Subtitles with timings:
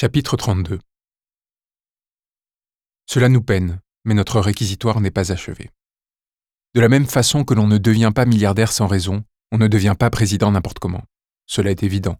[0.00, 0.78] Chapitre 32
[3.06, 5.70] Cela nous peine, mais notre réquisitoire n'est pas achevé.
[6.76, 9.96] De la même façon que l'on ne devient pas milliardaire sans raison, on ne devient
[9.98, 11.02] pas président n'importe comment.
[11.46, 12.16] Cela est évident.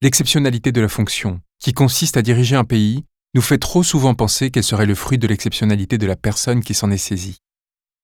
[0.00, 3.04] L'exceptionnalité de la fonction, qui consiste à diriger un pays,
[3.34, 6.74] nous fait trop souvent penser qu'elle serait le fruit de l'exceptionnalité de la personne qui
[6.74, 7.38] s'en est saisie.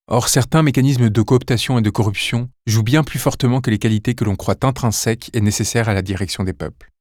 [0.07, 4.15] Or, certains mécanismes de cooptation et de corruption jouent bien plus fortement que les qualités
[4.15, 6.93] que l'on croit intrinsèques et nécessaires à la direction des peuples.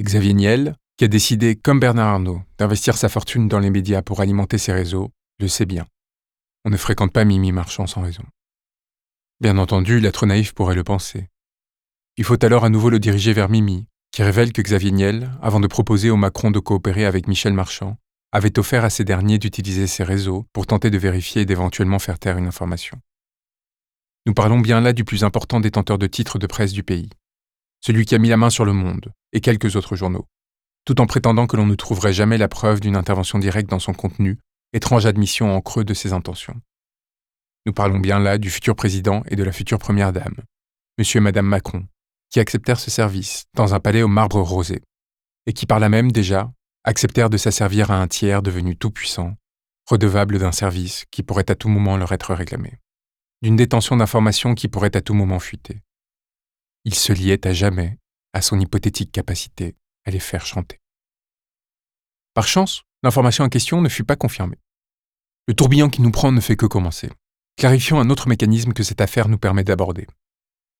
[0.00, 4.20] Xavier Niel, qui a décidé, comme Bernard Arnault, d'investir sa fortune dans les médias pour
[4.20, 5.86] alimenter ses réseaux, le sait bien.
[6.66, 8.22] On ne fréquente pas Mimi Marchand sans raison.
[9.40, 11.30] Bien entendu, l'être naïf pourrait le penser.
[12.18, 15.58] Il faut alors à nouveau le diriger vers Mimi, qui révèle que Xavier Niel, avant
[15.58, 17.96] de proposer au Macron de coopérer avec Michel Marchand,
[18.30, 22.18] avait offert à ces derniers d'utiliser ses réseaux pour tenter de vérifier et d'éventuellement faire
[22.18, 23.00] taire une information.
[24.26, 27.08] Nous parlons bien là du plus important détenteur de titres de presse du pays,
[27.80, 30.26] celui qui a mis la main sur le monde et quelques autres journaux,
[30.84, 33.92] tout en prétendant que l'on ne trouverait jamais la preuve d'une intervention directe dans son
[33.92, 34.38] contenu,
[34.72, 36.60] étrange admission en creux de ses intentions.
[37.66, 40.36] Nous parlons bien là du futur président et de la future première dame,
[40.98, 41.86] monsieur et madame Macron,
[42.30, 44.82] qui acceptèrent ce service dans un palais au marbre rosé,
[45.46, 46.50] et qui par là même déjà
[46.84, 49.34] acceptèrent de s'asservir à un tiers devenu tout-puissant,
[49.86, 52.78] redevable d'un service qui pourrait à tout moment leur être réclamé,
[53.42, 55.82] d'une détention d'informations qui pourrait à tout moment fuiter.
[56.84, 57.98] Ils se liaient à jamais
[58.32, 59.74] à son hypothétique capacité
[60.10, 60.80] les faire chanter.
[62.34, 64.58] Par chance, l'information en question ne fut pas confirmée.
[65.48, 67.10] Le tourbillon qui nous prend ne fait que commencer.
[67.56, 70.06] Clarifions un autre mécanisme que cette affaire nous permet d'aborder.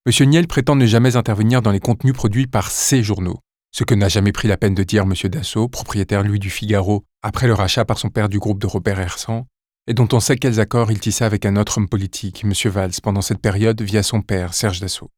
[0.06, 0.28] M.
[0.28, 4.08] Niel prétend ne jamais intervenir dans les contenus produits par ses journaux, ce que n'a
[4.08, 5.12] jamais pris la peine de dire M.
[5.28, 8.98] Dassault, propriétaire lui du Figaro, après le rachat par son père du groupe de Robert
[8.98, 9.46] Hersan,
[9.86, 12.52] et dont on sait quels accords il tissa avec un autre homme politique, M.
[12.70, 15.10] Valls, pendant cette période via son père, Serge Dassault.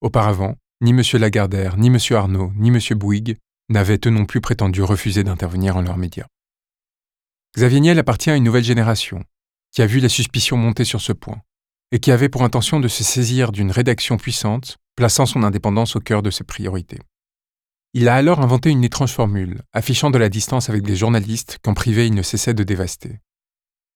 [0.00, 1.02] Auparavant, ni M.
[1.14, 1.98] Lagardère, ni M.
[2.10, 2.78] Arnaud, ni M.
[2.98, 3.38] Bouygues
[3.70, 6.26] n'avaient eux non plus prétendu refuser d'intervenir en leurs médias.
[7.56, 9.24] Xavier Niel appartient à une nouvelle génération,
[9.72, 11.40] qui a vu la suspicion monter sur ce point,
[11.92, 16.00] et qui avait pour intention de se saisir d'une rédaction puissante, plaçant son indépendance au
[16.00, 17.00] cœur de ses priorités.
[17.94, 21.72] Il a alors inventé une étrange formule, affichant de la distance avec des journalistes qu'en
[21.72, 23.20] privé il ne cessait de dévaster.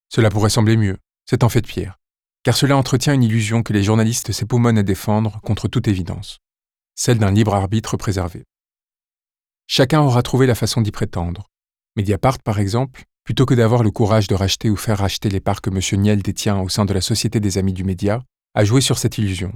[0.09, 0.97] Cela pourrait sembler mieux,
[1.27, 1.99] c'est en fait pire,
[2.43, 6.41] car cela entretient une illusion que les journalistes s'époumonnent à défendre contre toute évidence
[7.01, 8.45] celle d'un libre arbitre préservé.
[9.67, 11.47] Chacun aura trouvé la façon d'y prétendre.
[11.97, 15.63] Mediapart, par exemple, plutôt que d'avoir le courage de racheter ou faire racheter les parts
[15.63, 16.03] que M.
[16.03, 18.23] Niel détient au sein de la Société des Amis du Média,
[18.55, 19.55] a joué sur cette illusion,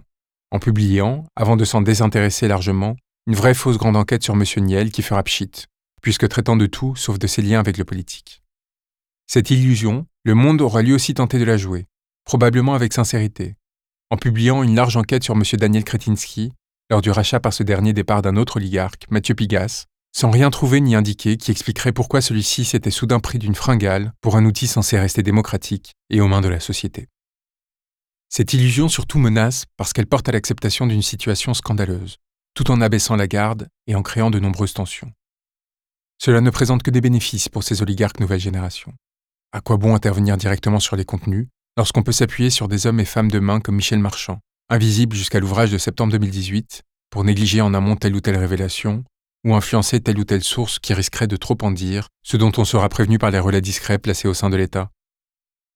[0.52, 2.96] en publiant, avant de s'en désintéresser largement,
[3.26, 4.44] une vraie fausse grande enquête sur M.
[4.64, 5.66] Niel qui fera pchit,
[6.00, 8.42] puisque traitant de tout sauf de ses liens avec le politique.
[9.26, 11.84] Cette illusion, le monde aura lui aussi tenté de la jouer,
[12.24, 13.56] probablement avec sincérité,
[14.08, 15.42] en publiant une large enquête sur M.
[15.58, 16.54] Daniel Kretinsky,
[16.90, 20.80] lors du rachat par ce dernier départ d'un autre oligarque, Mathieu Pigas, sans rien trouver
[20.80, 24.98] ni indiquer qui expliquerait pourquoi celui-ci s'était soudain pris d'une fringale pour un outil censé
[24.98, 27.08] rester démocratique et aux mains de la société.
[28.28, 32.18] Cette illusion surtout menace parce qu'elle porte à l'acceptation d'une situation scandaleuse,
[32.54, 35.12] tout en abaissant la garde et en créant de nombreuses tensions.
[36.18, 38.92] Cela ne présente que des bénéfices pour ces oligarques nouvelle génération.
[39.52, 43.04] À quoi bon intervenir directement sur les contenus lorsqu'on peut s'appuyer sur des hommes et
[43.04, 44.38] femmes de main comme Michel Marchand,
[44.70, 49.04] invisible jusqu'à l'ouvrage de septembre 2018, pour négliger en amont telle ou telle révélation,
[49.44, 52.64] ou influencer telle ou telle source qui risquerait de trop en dire, ce dont on
[52.64, 54.90] sera prévenu par les relais discrets placés au sein de l'État.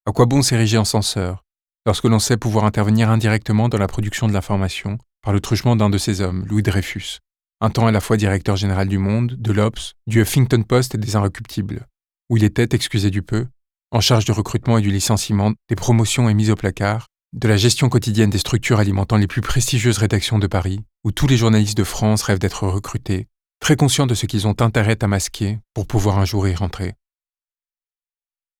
[0.07, 1.45] À quoi bon s'ériger en censeur,
[1.85, 5.91] lorsque l'on sait pouvoir intervenir indirectement dans la production de l'information par le truchement d'un
[5.91, 7.19] de ces hommes, Louis Dreyfus,
[7.61, 10.99] un temps à la fois directeur général du Monde, de l'Obs, du Huffington Post et
[10.99, 11.87] des Inrecuptibles,
[12.31, 13.47] où il était, excusé du peu,
[13.91, 17.57] en charge du recrutement et du licenciement, des promotions et mises au placard, de la
[17.57, 21.77] gestion quotidienne des structures alimentant les plus prestigieuses rédactions de Paris, où tous les journalistes
[21.77, 23.29] de France rêvent d'être recrutés,
[23.61, 26.95] très conscients de ce qu'ils ont intérêt à masquer pour pouvoir un jour y rentrer.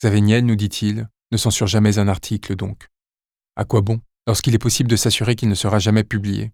[0.03, 2.89] Xavier nous dit-il, ne censure jamais un article donc.
[3.57, 6.53] À quoi bon, lorsqu'il est possible de s'assurer qu'il ne sera jamais publié?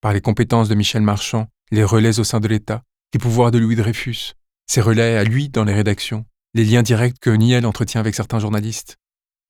[0.00, 2.82] Par les compétences de Michel Marchand, les relais au sein de l'État,
[3.14, 4.34] les pouvoirs de Louis Dreyfus,
[4.66, 8.38] ses relais à lui dans les rédactions, les liens directs que Niel entretient avec certains
[8.38, 8.96] journalistes.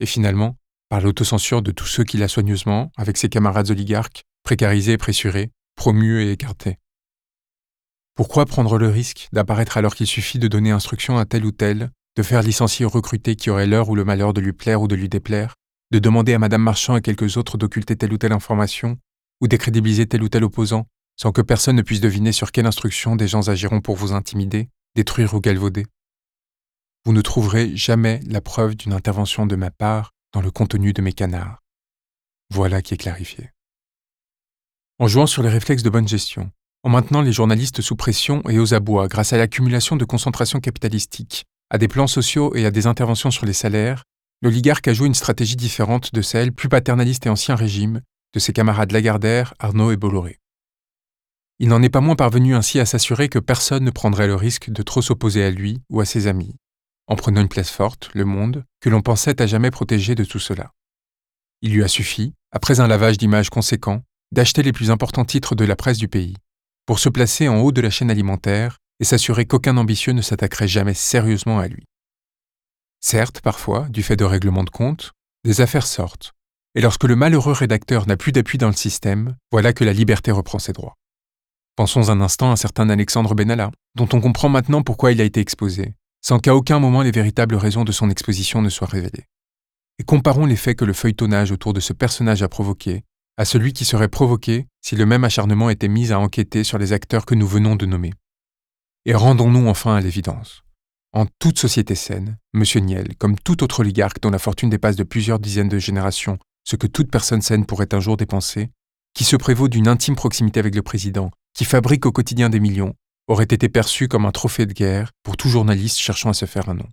[0.00, 0.56] Et finalement,
[0.88, 5.50] par l'autocensure de tous ceux qu'il a soigneusement, avec ses camarades oligarques, précarisés et pressurés,
[5.76, 6.78] promus et écartés.
[8.14, 11.90] Pourquoi prendre le risque d'apparaître alors qu'il suffit de donner instruction à tel ou tel,
[12.16, 14.86] de faire licencier ou recruter qui aurait l'heure ou le malheur de lui plaire ou
[14.86, 15.54] de lui déplaire,
[15.90, 18.98] de demander à Madame Marchand et quelques autres d'occulter telle ou telle information,
[19.40, 20.86] ou décrédibiliser tel ou tel opposant,
[21.16, 24.68] sans que personne ne puisse deviner sur quelle instruction des gens agiront pour vous intimider,
[24.94, 25.86] détruire ou galvauder?
[27.04, 31.00] Vous ne trouverez jamais la preuve d'une intervention de ma part dans le contenu de
[31.00, 31.62] mes canards.
[32.50, 33.52] Voilà qui est clarifié.
[34.98, 36.50] En jouant sur les réflexes de bonne gestion,
[36.82, 41.44] en maintenant les journalistes sous pression et aux abois grâce à l'accumulation de concentration capitalistique,
[41.70, 44.02] à des plans sociaux et à des interventions sur les salaires,
[44.42, 48.00] l'oligarque a joué une stratégie différente de celle, plus paternaliste et ancien régime,
[48.34, 50.40] de ses camarades Lagardère, Arnaud et Bolloré.
[51.60, 54.70] Il n'en est pas moins parvenu ainsi à s'assurer que personne ne prendrait le risque
[54.70, 56.56] de trop s'opposer à lui ou à ses amis,
[57.06, 60.38] en prenant une place forte, le monde, que l'on pensait à jamais protégé de tout
[60.38, 60.70] cela.
[61.62, 64.02] Il lui a suffi, après un lavage d'images conséquent,
[64.32, 66.36] d'acheter les plus importants titres de la presse du pays,
[66.86, 70.68] pour se placer en haut de la chaîne alimentaire et s'assurer qu'aucun ambitieux ne s'attaquerait
[70.68, 71.84] jamais sérieusement à lui.
[73.00, 75.12] Certes, parfois, du fait de règlements de compte,
[75.44, 76.32] des affaires sortent,
[76.74, 80.30] et lorsque le malheureux rédacteur n'a plus d'appui dans le système, voilà que la liberté
[80.30, 80.94] reprend ses droits.
[81.76, 85.24] Pensons un instant à un certain Alexandre Benalla, dont on comprend maintenant pourquoi il a
[85.24, 89.26] été exposé, sans qu'à aucun moment les véritables raisons de son exposition ne soient révélées.
[89.98, 93.02] Et comparons les faits que le feuilletonnage autour de ce personnage a provoqué
[93.36, 96.92] à celui qui serait provoqué si le même acharnement était mis à enquêter sur les
[96.92, 98.12] acteurs que nous venons de nommer.
[99.04, 100.62] Et rendons-nous enfin à l'évidence.
[101.12, 102.64] En toute société saine, M.
[102.84, 106.76] Niel, comme tout autre oligarque dont la fortune dépasse de plusieurs dizaines de générations ce
[106.76, 108.70] que toute personne saine pourrait un jour dépenser,
[109.12, 112.94] qui se prévaut d'une intime proximité avec le président, qui fabrique au quotidien des millions,
[113.26, 116.68] aurait été perçu comme un trophée de guerre pour tout journaliste cherchant à se faire
[116.68, 116.88] un nom.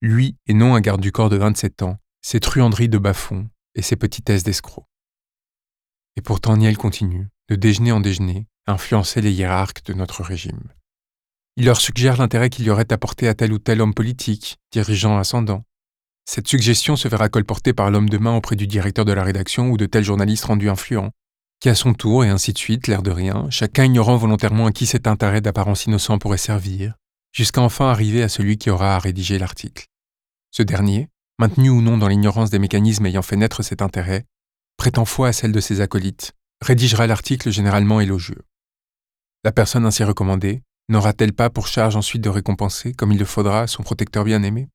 [0.00, 3.82] Lui, et non un garde du corps de 27 ans, ses truanderies de bas-fond et
[3.82, 4.84] ses petitesses d'escroc.
[6.16, 10.72] Et pourtant Niel continue, de déjeuner en déjeuner, à influencer les hiérarques de notre régime.
[11.56, 15.18] Il leur suggère l'intérêt qu'il y aurait apporté à tel ou tel homme politique, dirigeant
[15.18, 15.64] ascendant.
[16.24, 19.70] Cette suggestion se verra colportée par l'homme de main auprès du directeur de la rédaction
[19.70, 21.10] ou de tel journaliste rendu influent,
[21.60, 24.72] qui à son tour, et ainsi de suite, l'air de rien, chacun ignorant volontairement à
[24.72, 26.94] qui cet intérêt d'apparence innocent pourrait servir,
[27.32, 29.86] jusqu'à enfin arriver à celui qui aura à rédiger l'article.
[30.50, 31.08] Ce dernier,
[31.38, 34.24] maintenu ou non dans l'ignorance des mécanismes ayant fait naître cet intérêt,
[34.76, 38.42] prétend foi à celle de ses acolytes, rédigera l'article généralement élogieux.
[39.44, 43.66] La personne ainsi recommandée n'aura-t-elle pas pour charge ensuite de récompenser, comme il le faudra,
[43.66, 44.68] son protecteur bien-aimé?